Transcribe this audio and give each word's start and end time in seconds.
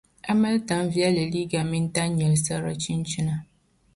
a 0.29 0.33
mali 0.41 0.59
tan'viɛlli 0.67 1.23
liiga 1.33 1.61
mini 1.71 1.89
tan' 1.95 2.15
nyɛlsirili 2.17 2.75
chinchina. 2.83 3.35